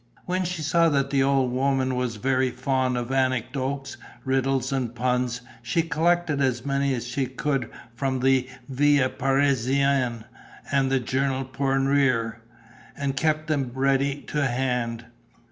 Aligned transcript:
When 0.25 0.45
she 0.45 0.63
saw 0.63 0.89
that 0.89 1.11
the 1.11 1.21
old 1.21 1.51
woman 1.51 1.93
was 1.95 2.15
very 2.15 2.49
fond 2.49 2.97
of 2.97 3.11
anecdotes, 3.11 3.97
riddles 4.25 4.71
and 4.73 4.95
puns, 4.95 5.41
she 5.61 5.83
collected 5.83 6.41
as 6.41 6.65
many 6.65 6.95
as 6.95 7.05
she 7.05 7.27
could 7.27 7.69
from 7.93 8.19
the 8.19 8.49
Vie 8.67 9.07
parisienne 9.07 10.25
and 10.71 10.91
the 10.91 10.99
Journal 10.99 11.45
pour 11.45 11.75
rire 11.77 12.37
and 12.97 13.15
kept 13.15 13.45
them 13.45 13.69
ready 13.75 14.23
to 14.23 14.43
hand. 14.47 15.05